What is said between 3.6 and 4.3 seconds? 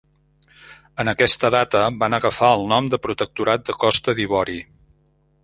de Costa